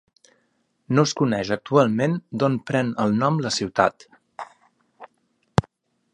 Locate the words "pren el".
2.71-3.15